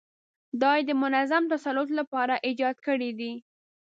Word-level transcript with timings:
دا 0.61 0.71
یې 0.77 0.83
د 0.89 0.91
منظم 1.01 1.43
تسلط 1.53 1.89
لپاره 1.99 2.35
ایجاد 2.47 2.77
کړي 2.87 3.11
دي. 3.19 3.31